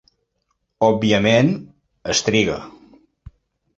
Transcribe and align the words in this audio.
Òbviament, 0.87 1.53
es 2.15 2.23
triga. 2.31 2.57